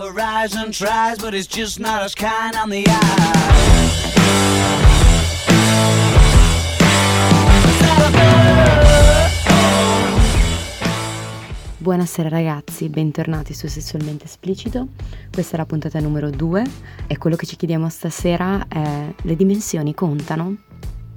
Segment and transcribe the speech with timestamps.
[0.00, 3.40] horizon tries, but it's just not as kind on the eye.
[11.78, 14.88] Buonasera ragazzi, bentornati su Sessualmente Esplicito.
[15.32, 16.62] Questa è la puntata numero 2
[17.06, 20.69] e quello che ci chiediamo stasera è le dimensioni contano?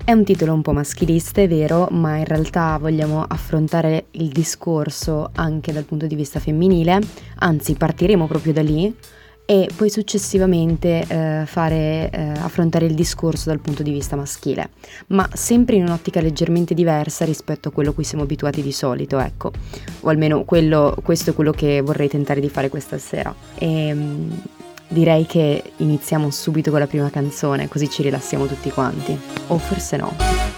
[0.06, 5.30] È un titolo un po' maschilista, è vero, ma in realtà vogliamo affrontare il discorso
[5.36, 7.00] anche dal punto di vista femminile,
[7.38, 8.94] anzi partiremo proprio da lì
[9.46, 14.72] e poi successivamente eh, fare, eh, affrontare il discorso dal punto di vista maschile,
[15.08, 19.20] ma sempre in un'ottica leggermente diversa rispetto a quello a cui siamo abituati di solito,
[19.20, 19.54] ecco,
[20.02, 23.34] o almeno quello, questo è quello che vorrei tentare di fare questa sera.
[23.58, 24.42] E, ehm,
[24.88, 29.98] direi che iniziamo subito con la prima canzone, così ci rilassiamo tutti quanti, o forse
[29.98, 30.53] no.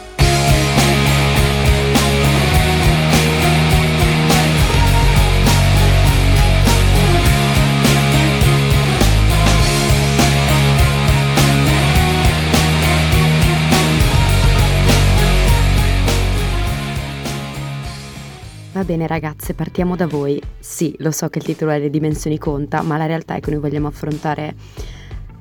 [18.86, 20.42] Bene ragazze, partiamo da voi.
[20.60, 23.52] Sì, lo so che il titolo è Le dimensioni conta, ma la realtà è che
[23.52, 24.56] noi vogliamo affrontare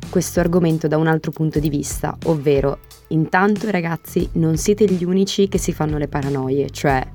[0.08, 2.78] questo argomento da un altro punto di vista, ovvero
[3.08, 7.06] intanto ragazzi non siete gli unici che si fanno le paranoie, cioè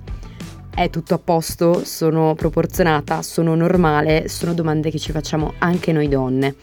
[0.69, 6.08] è tutto a posto, sono proporzionata, sono normale, sono domande che ci facciamo anche noi
[6.08, 6.55] donne.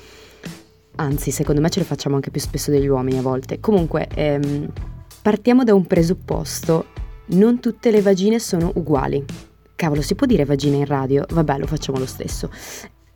[0.96, 3.60] Anzi, secondo me ce le facciamo anche più spesso degli uomini a volte.
[3.60, 4.70] Comunque, ehm,
[5.20, 6.86] partiamo da un presupposto
[7.28, 9.24] non tutte le vagine sono uguali.
[9.76, 11.24] Cavolo, si può dire vagina in radio?
[11.28, 12.50] Vabbè, lo facciamo lo stesso.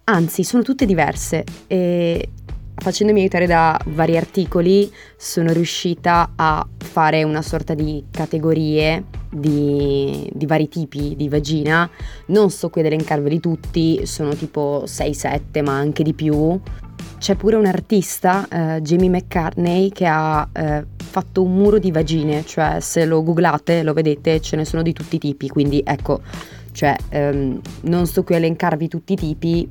[0.05, 2.29] Anzi, sono tutte diverse e
[2.75, 10.47] facendomi aiutare da vari articoli sono riuscita a fare una sorta di categorie di, di
[10.47, 11.89] vari tipi di vagina.
[12.27, 16.61] Non sto qui ad elencarveli tutti, sono tipo 6-7 ma anche di più.
[17.19, 22.45] C'è pure un artista, uh, Jamie McCartney, che ha uh, fatto un muro di vagine,
[22.45, 26.21] cioè se lo googlate lo vedete ce ne sono di tutti i tipi, quindi ecco,
[26.73, 29.69] cioè um, non sto qui a elencarvi tutti i tipi,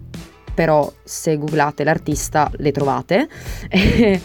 [0.53, 3.29] però se googlate l'artista le trovate.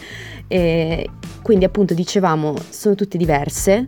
[0.47, 1.09] e,
[1.41, 3.87] quindi appunto dicevamo sono tutte diverse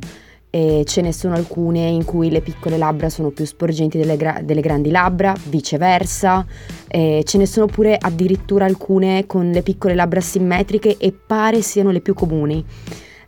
[0.50, 4.40] e ce ne sono alcune in cui le piccole labbra sono più sporgenti delle, gra-
[4.42, 6.46] delle grandi labbra, viceversa,
[6.88, 11.92] e ce ne sono pure addirittura alcune con le piccole labbra simmetriche e pare siano
[11.92, 12.64] le più comuni.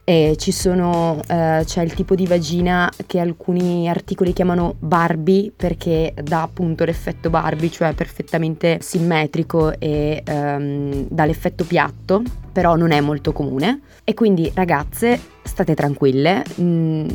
[0.10, 6.42] Ci sono, eh, c'è il tipo di vagina che alcuni articoli chiamano Barbie perché dà
[6.42, 13.34] appunto l'effetto Barbie, cioè perfettamente simmetrico e ehm, dà l'effetto piatto, però non è molto
[13.34, 13.82] comune.
[14.04, 16.44] E quindi ragazze, state tranquille.
[16.56, 17.08] Mh, mm,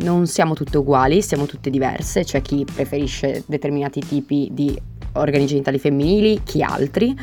[0.00, 4.74] non siamo tutte uguali, siamo tutte diverse, c'è chi preferisce determinati tipi di
[5.12, 7.14] organi genitali femminili, chi altri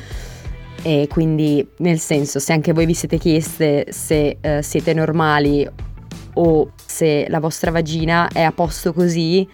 [0.82, 5.68] e quindi nel senso se anche voi vi siete chieste se eh, siete normali
[6.34, 9.48] o se la vostra vagina è a posto così,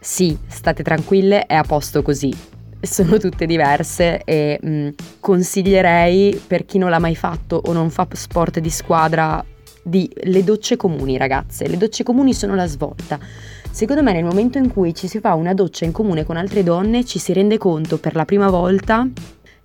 [0.00, 2.34] sì, state tranquille, è a posto così.
[2.80, 4.88] Sono tutte diverse e mh, mm,
[5.20, 9.44] consiglierei per chi non l'ha mai fatto o non fa sport di squadra
[9.82, 11.68] di le docce comuni, ragazze.
[11.68, 13.18] Le docce comuni sono la svolta.
[13.70, 16.62] Secondo me nel momento in cui ci si fa una doccia in comune con altre
[16.62, 19.06] donne ci si rende conto per la prima volta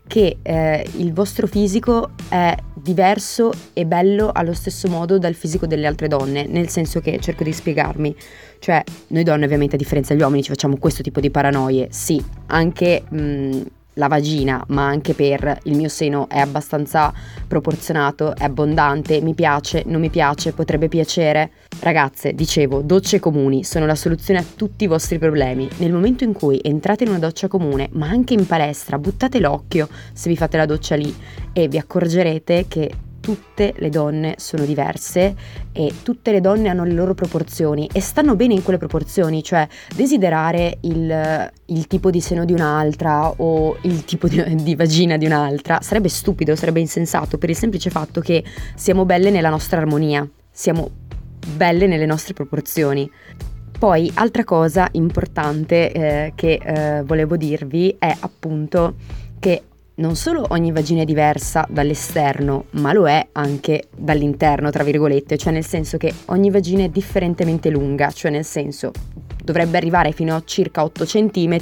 [0.07, 5.87] che eh, il vostro fisico è diverso e bello allo stesso modo dal fisico delle
[5.87, 8.15] altre donne, nel senso che cerco di spiegarmi,
[8.59, 12.23] cioè noi donne ovviamente a differenza degli uomini ci facciamo questo tipo di paranoie, sì,
[12.47, 13.61] anche mh,
[13.95, 17.13] la vagina, ma anche per il mio seno è abbastanza
[17.47, 21.51] proporzionato, è abbondante, mi piace, non mi piace, potrebbe piacere.
[21.79, 25.67] Ragazze, dicevo, docce comuni sono la soluzione a tutti i vostri problemi.
[25.77, 29.87] Nel momento in cui entrate in una doccia comune, ma anche in palestra, buttate l'occhio
[30.13, 31.13] se vi fate la doccia lì
[31.53, 32.91] e vi accorgerete che
[33.25, 35.35] tutte le donne sono diverse
[35.71, 39.67] e tutte le donne hanno le loro proporzioni e stanno bene in quelle proporzioni, cioè
[39.95, 45.25] desiderare il, il tipo di seno di un'altra o il tipo di, di vagina di
[45.25, 48.43] un'altra sarebbe stupido, sarebbe insensato per il semplice fatto che
[48.75, 50.91] siamo belle nella nostra armonia, siamo
[51.55, 53.09] belle nelle nostre proporzioni.
[53.79, 58.93] Poi, altra cosa importante eh, che eh, volevo dirvi è appunto
[59.39, 59.63] che
[59.97, 65.53] non solo ogni vagina è diversa dall'esterno, ma lo è anche dall'interno, tra virgolette, cioè
[65.53, 68.91] nel senso che ogni vagina è differentemente lunga, cioè nel senso
[69.41, 71.53] dovrebbe arrivare fino a circa 8 cm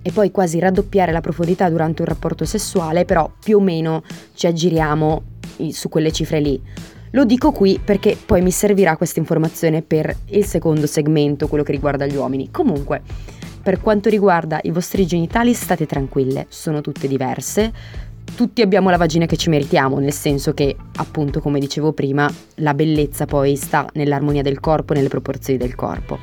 [0.00, 4.02] e poi quasi raddoppiare la profondità durante un rapporto sessuale, però più o meno
[4.34, 5.22] ci aggiriamo
[5.70, 6.62] su quelle cifre lì.
[7.10, 11.72] Lo dico qui perché poi mi servirà questa informazione per il secondo segmento, quello che
[11.72, 12.50] riguarda gli uomini.
[12.50, 13.02] Comunque,
[13.66, 17.72] Per quanto riguarda i vostri genitali state tranquille, sono tutte diverse.
[18.36, 22.74] Tutti abbiamo la vagina che ci meritiamo, nel senso che, appunto, come dicevo prima, la
[22.74, 26.16] bellezza poi sta nell'armonia del corpo, nelle proporzioni del corpo.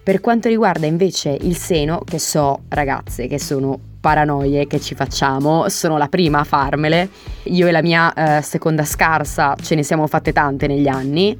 [0.00, 5.68] Per quanto riguarda invece il seno, che so, ragazze, che sono paranoie che ci facciamo,
[5.68, 7.08] sono la prima a farmele.
[7.46, 11.36] Io e la mia eh, seconda scarsa ce ne siamo fatte tante negli anni.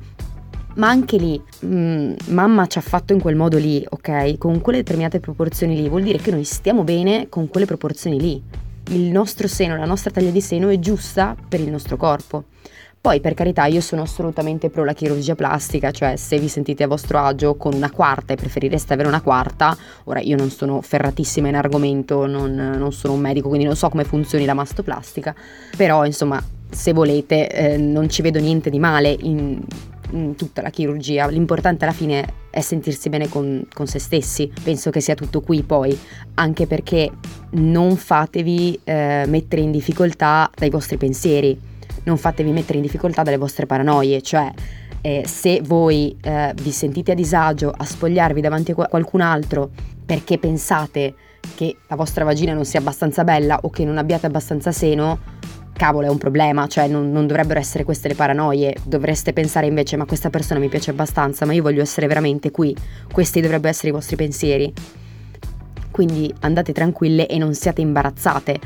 [0.75, 4.39] Ma anche lì, mh, mm, mamma ci ha fatto in quel modo lì, ok?
[4.39, 8.43] Con quelle determinate proporzioni lì, vuol dire che noi stiamo bene con quelle proporzioni lì.
[8.91, 12.45] Il nostro seno, la nostra taglia di seno è giusta per il nostro corpo.
[13.01, 16.89] Poi per carità io sono assolutamente pro la chirurgia plastica, cioè se vi sentite a
[16.89, 21.49] vostro agio con una quarta e preferireste avere una quarta, ora io non sono ferratissima
[21.49, 25.35] in argomento, non, non sono un medico, quindi non so come funzioni la mastoplastica,
[25.77, 29.63] però insomma se volete eh, non ci vedo niente di male in,
[30.11, 34.91] in tutta la chirurgia, l'importante alla fine è sentirsi bene con, con, se stessi, penso
[34.91, 35.99] che sia tutto qui poi,
[36.35, 37.11] anche perché
[37.51, 41.59] non fatevi eh, mettere in difficoltà dai vostri pensieri.
[42.05, 44.51] Non fatevi mettere in difficoltà dalle vostre paranoie, cioè
[45.01, 49.71] eh, se voi eh, vi sentite a disagio a spogliarvi davanti a qualcun altro
[50.05, 51.15] perché pensate
[51.55, 55.19] che la vostra vagina non sia abbastanza bella o che non abbiate abbastanza seno,
[55.79, 59.97] cavolo è un problema, cioè non, non, dovrebbero essere queste le paranoie, dovreste pensare invece
[59.97, 62.77] ma questa persona mi piace abbastanza, ma io voglio essere veramente qui,
[63.11, 64.71] questi dovrebbero essere i vostri pensieri.
[65.91, 68.61] Quindi andate tranquille e non siate imbarazzate.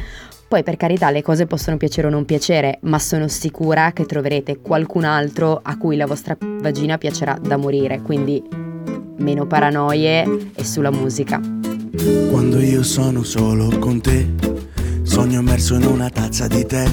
[0.48, 4.58] Poi per carità le cose possono piacere o non piacere, ma sono sicura che troverete
[4.58, 8.42] qualcun altro a cui la vostra vagina piacerà da morire, quindi
[9.18, 11.40] meno paranoie e sulla musica.
[12.30, 14.51] Quando io sono solo con te,
[15.12, 16.86] sogno immerso in una tazza di tè,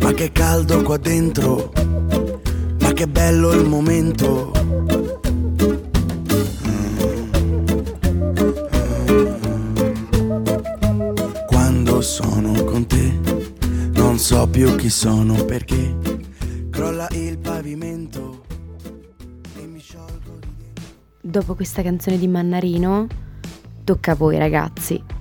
[0.00, 1.72] ma che caldo qua dentro,
[2.80, 4.50] ma che bello il momento
[14.22, 15.96] so più chi sono perché
[16.70, 18.44] crolla il pavimento
[19.56, 20.84] e mi sciolgo di dentro.
[21.20, 23.06] Dopo questa canzone di Mannarino,
[23.82, 25.11] tocca a voi ragazzi.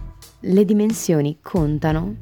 [0.44, 2.16] Le dimensioni contano?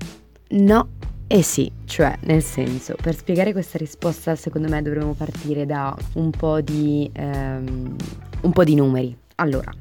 [0.50, 0.90] No
[1.26, 6.32] e sì, cioè nel senso, per spiegare questa risposta secondo me dovremmo partire da un
[6.32, 7.96] po' di, um,
[8.42, 9.16] un po di numeri.
[9.36, 9.72] Allora,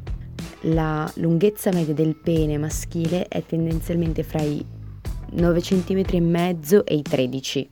[0.62, 4.64] la lunghezza media del pene maschile è tendenzialmente fra i
[5.30, 7.68] 9 cm e mezzo e i 13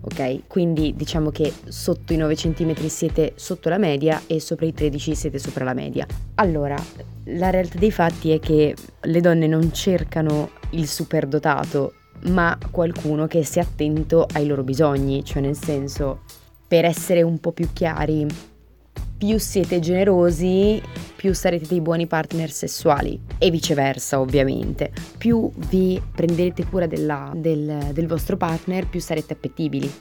[0.00, 0.46] ok?
[0.46, 5.14] Quindi diciamo che sotto i 9 cm siete sotto la media e sopra i 13
[5.14, 6.06] siete sopra la media.
[6.36, 6.76] Allora,
[7.24, 13.44] la realtà dei fatti è che le donne non cercano il superdotato, ma qualcuno che
[13.44, 16.20] sia attento ai loro bisogni, cioè nel senso,
[16.66, 18.26] per essere un po' più chiari,
[19.16, 20.80] più siete generosi,
[21.20, 24.90] più sarete dei buoni partner sessuali e viceversa ovviamente.
[25.18, 29.92] Più vi prenderete cura della, del, del vostro partner, più sarete appetibili.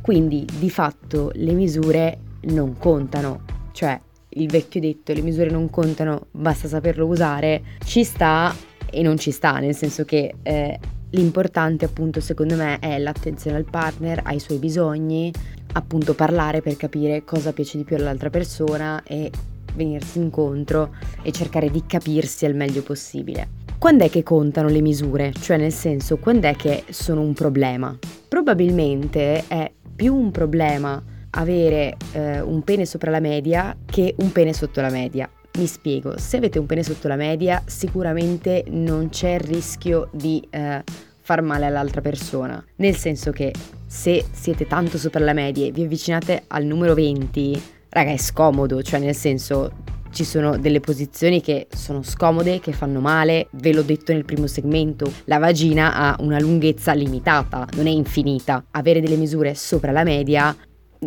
[0.00, 3.42] Quindi di fatto le misure non contano,
[3.72, 8.54] cioè il vecchio detto le misure non contano, basta saperlo usare, ci sta
[8.88, 10.78] e non ci sta, nel senso che eh,
[11.10, 15.32] l'importante appunto secondo me è l'attenzione al partner, ai suoi bisogni,
[15.72, 19.32] appunto parlare per capire cosa piace di più all'altra persona e
[19.74, 23.62] venirsi incontro e cercare di capirsi al meglio possibile.
[23.78, 25.32] Quando è che contano le misure?
[25.32, 27.96] Cioè nel senso, quando è che sono un problema?
[28.28, 34.52] Probabilmente è più un problema avere eh, un pene sopra la media che un pene
[34.52, 35.28] sotto la media.
[35.56, 40.44] Mi spiego, se avete un pene sotto la media sicuramente non c'è il rischio di
[40.50, 40.82] eh,
[41.20, 43.52] far male all'altra persona, nel senso che
[43.86, 47.62] se siete tanto sopra la media e vi avvicinate al numero 20,
[47.94, 49.70] raga, è scomodo, cioè nel senso
[50.10, 54.46] ci sono delle posizioni che sono scomode, che fanno male, ve l'ho detto nel primo
[54.46, 58.64] segmento, la vagina ha una lunghezza limitata, non è infinita.
[58.72, 60.54] Avere delle misure sopra la media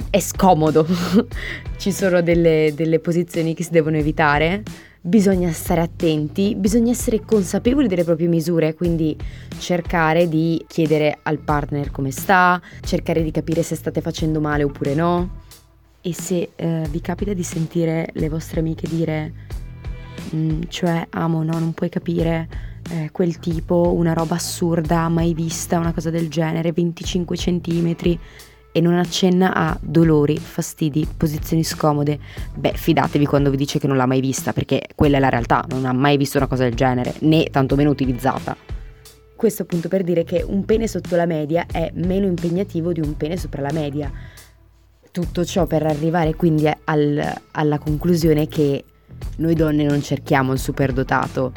[0.09, 0.85] è scomodo,
[1.77, 4.63] ci sono delle, delle posizioni che si devono evitare
[4.99, 9.15] bisogna stare attenti, bisogna essere consapevoli delle proprie misure, quindi
[9.57, 14.93] cercare di chiedere al partner come sta, cercare di capire se state facendo male oppure
[14.95, 15.45] no.
[16.07, 19.33] E se eh, vi capita di sentire le vostre amiche dire,
[20.33, 22.47] mm, cioè amo, no, non puoi capire
[22.91, 28.17] eh, quel tipo, una roba assurda, mai vista, una cosa del genere, 25 centimetri,
[28.71, 32.17] e non accenna a dolori, fastidi, posizioni scomode,
[32.55, 35.65] beh, fidatevi quando vi dice che non l'ha mai vista, perché quella è la realtà,
[35.71, 38.55] non ha mai visto una cosa del genere, né tantomeno utilizzata.
[39.35, 43.17] Questo appunto per dire che un pene sotto la media è meno impegnativo di un
[43.17, 44.09] pene sopra la media.
[45.17, 48.83] Tutto ciò per arrivare quindi al, alla conclusione che
[49.37, 51.51] noi donne non cerchiamo il superdotato,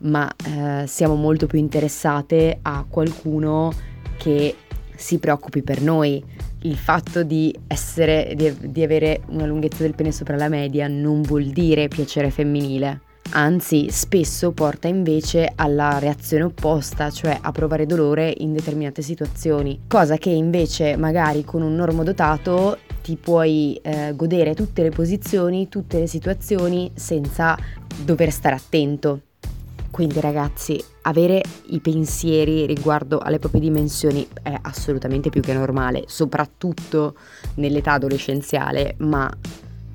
[0.00, 3.72] ma eh, siamo molto più interessate a qualcuno
[4.18, 4.54] che
[4.94, 6.22] si preoccupi per noi.
[6.64, 11.22] Il fatto di essere, di, di avere una lunghezza del pene sopra la media non
[11.22, 13.00] vuol dire piacere femminile
[13.32, 20.16] anzi spesso porta invece alla reazione opposta, cioè a provare dolore in determinate situazioni, cosa
[20.16, 22.78] che invece magari con un normodotato
[23.10, 27.58] ti puoi eh, godere tutte le posizioni, tutte le situazioni senza
[28.04, 29.22] dover stare attento.
[29.90, 37.16] Quindi ragazzi, avere i pensieri riguardo alle proprie dimensioni è assolutamente più che normale, soprattutto
[37.54, 39.28] nell'età adolescenziale, ma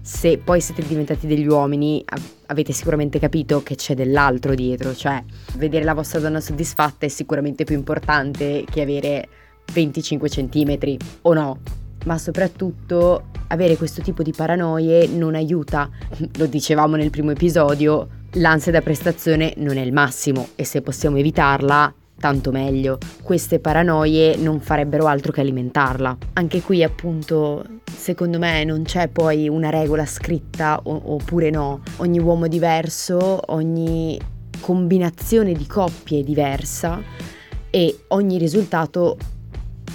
[0.02, 2.04] se poi siete diventati degli uomini
[2.48, 5.24] avete sicuramente capito che c'è dell'altro dietro, cioè
[5.56, 9.30] vedere la vostra donna soddisfatta è sicuramente più importante che avere
[9.72, 11.60] 25 centimetri o no,
[12.06, 15.90] ma soprattutto avere questo tipo di paranoie non aiuta,
[16.38, 21.18] lo dicevamo nel primo episodio, l'ansia da prestazione non è il massimo e se possiamo
[21.18, 22.98] evitarla tanto meglio.
[23.22, 26.18] Queste paranoie non farebbero altro che alimentarla.
[26.34, 31.82] Anche qui appunto secondo me non c'è poi una regola scritta o- oppure no.
[31.98, 34.20] Ogni uomo è diverso, ogni
[34.60, 37.02] combinazione di coppie è diversa
[37.70, 39.18] e ogni risultato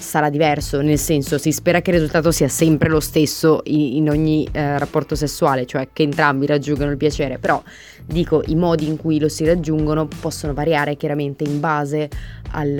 [0.01, 4.47] sarà diverso, nel senso si spera che il risultato sia sempre lo stesso in, ogni
[4.51, 7.61] eh, rapporto sessuale, cioè che entrambi raggiungano il piacere, però
[8.05, 12.09] dico i modi in cui lo si raggiungono possono variare chiaramente in base
[12.51, 12.77] al,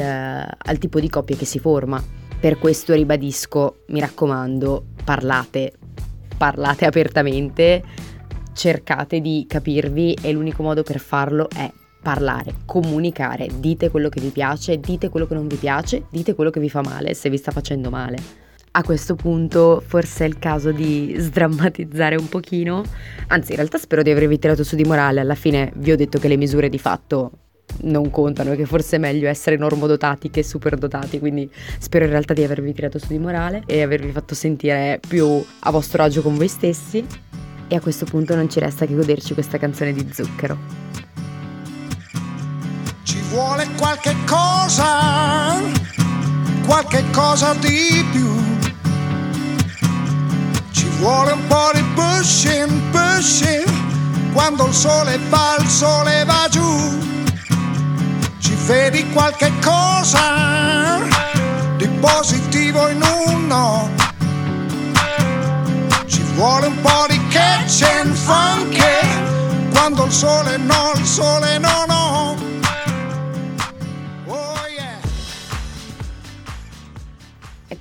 [0.57, 2.03] al tipo di coppia che si forma.
[2.39, 5.73] Per questo ribadisco, mi raccomando, parlate,
[6.37, 7.83] parlate apertamente,
[8.53, 11.71] cercate di capirvi e l'unico modo per farlo è
[12.01, 16.49] parlare, comunicare, dite quello che vi piace, dite quello che non vi piace, dite quello
[16.49, 18.39] che vi fa male se vi sta facendo male.
[18.73, 22.83] A questo punto forse è il caso di sdrammatizzare un pochino,
[23.27, 26.19] anzi in realtà spero di avervi tirato su di morale, alla fine vi ho detto
[26.19, 27.31] che le misure di fatto
[27.83, 32.33] non contano e che forse è meglio essere normodotati che superdotati, quindi spero in realtà
[32.33, 36.35] di avervi tirato su di morale e avervi fatto sentire più a vostro agio con
[36.35, 37.05] voi stessi.
[37.67, 40.80] E a questo punto non ci resta che goderci questa canzone di zucchero
[43.19, 45.59] vuole qualche cosa,
[46.65, 48.29] qualche cosa di più.
[50.71, 56.99] Ci vuole un po' di pushing, pushing, quando il sole va, il sole va giù.
[58.39, 60.99] Ci vedi qualche cosa
[61.77, 63.89] di positivo in uno.
[66.05, 68.77] Ci vuole un po' di catch and funk,
[69.71, 72.40] quando il sole no, il sole no, no.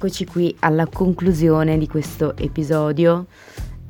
[0.01, 3.27] Eccoci qui alla conclusione di questo episodio.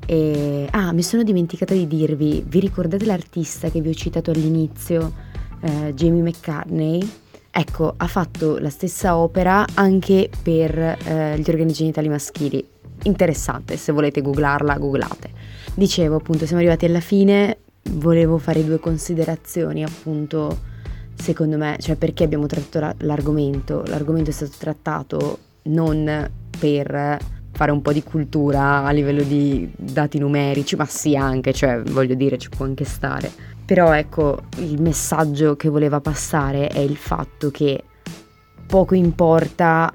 [0.05, 0.67] E...
[0.73, 5.13] Ah, mi sono dimenticata di dirvi, vi ricordate l'artista che vi ho citato all'inizio,
[5.61, 7.09] eh, Jamie McCartney?
[7.53, 12.67] Ecco, ha fatto la stessa opera anche per eh, gli organi genitali maschili.
[13.05, 15.31] Interessante, se volete googlarla, googlate.
[15.75, 17.59] Dicevo appunto, siamo arrivati alla fine,
[17.93, 20.59] volevo fare due considerazioni appunto,
[21.15, 23.85] secondo me, cioè perché abbiamo trattato l'argomento.
[23.87, 27.19] L'argomento è stato trattato non per
[27.53, 32.15] fare un po' di cultura a livello di dati numerici, ma sì anche, cioè voglio
[32.15, 33.31] dire ci può anche stare.
[33.65, 37.85] Però ecco, il messaggio che voleva passare è il fatto che
[38.67, 39.93] poco importa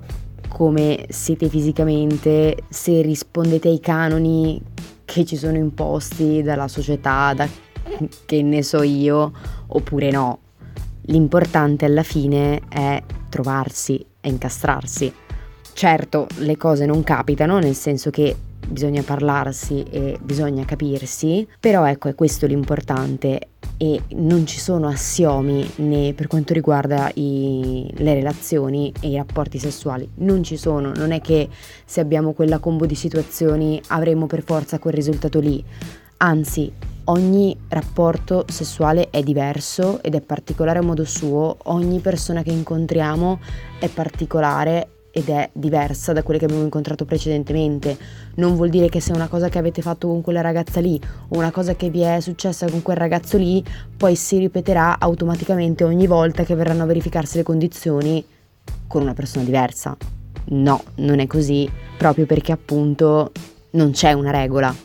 [0.48, 4.62] come siete fisicamente, se rispondete ai canoni
[5.04, 7.48] che ci sono imposti dalla società, da
[8.26, 9.32] che ne so io,
[9.68, 10.40] oppure no.
[11.08, 15.14] L'importante alla fine è trovarsi e incastrarsi.
[15.76, 18.34] Certo, le cose non capitano, nel senso che
[18.66, 23.50] bisogna parlarsi e bisogna capirsi, però ecco è questo l'importante.
[23.76, 29.60] E non ci sono assiomi né per quanto riguarda i, le relazioni e i rapporti
[29.60, 31.50] sessuali, non ci sono, non è che
[31.84, 35.62] se abbiamo quella combo di situazioni avremo per forza quel risultato lì,
[36.18, 36.72] anzi
[37.06, 43.40] ogni rapporto sessuale è diverso ed è particolare a modo suo, ogni persona che incontriamo
[43.78, 47.98] è particolare ed è diversa da quelle che abbiamo incontrato precedentemente.
[48.36, 51.38] Non vuol dire che se una cosa che avete fatto con quella ragazza lì o
[51.38, 53.64] una cosa che vi è successa con quel ragazzo lì,
[53.96, 58.26] poi si ripeterà automaticamente ogni volta che verranno a verificarsi le condizioni
[58.88, 59.96] con una persona diversa.
[60.48, 63.32] No, non è così, proprio perché appunto
[63.72, 64.76] non c'è una regola.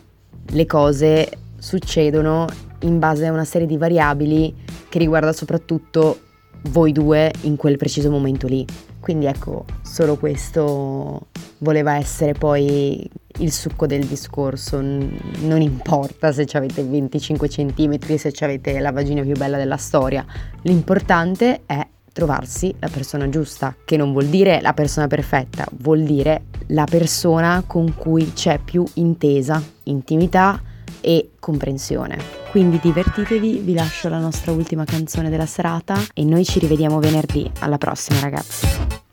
[0.52, 2.46] Le cose succedono
[2.82, 4.54] in base a una serie di variabili
[4.88, 6.20] che riguarda soprattutto
[6.68, 8.64] voi due in quel preciso momento lì.
[9.00, 11.28] Quindi ecco, solo questo
[11.58, 18.78] voleva essere poi il succo del discorso, non importa se avete 25 cm, se avete
[18.78, 20.24] la vagina più bella della storia,
[20.62, 26.44] l'importante è trovarsi la persona giusta, che non vuol dire la persona perfetta, vuol dire
[26.68, 30.60] la persona con cui c'è più intesa, intimità
[31.00, 32.39] e comprensione.
[32.50, 37.48] Quindi divertitevi, vi lascio la nostra ultima canzone della serata e noi ci rivediamo venerdì.
[37.60, 39.09] Alla prossima ragazzi!